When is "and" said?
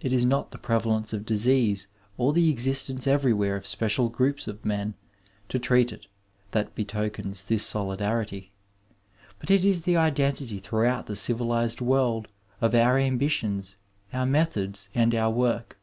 14.94-15.16